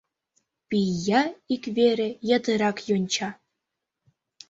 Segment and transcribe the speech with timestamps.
[0.69, 1.21] Пӱя
[1.53, 3.29] ик вере ятырак йонча.